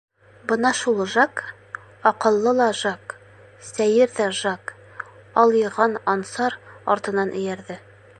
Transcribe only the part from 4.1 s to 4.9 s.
ҙә Жак